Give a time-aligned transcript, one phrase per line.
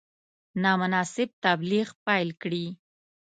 [0.63, 2.65] نامناسب تبلیغ پیل کړي.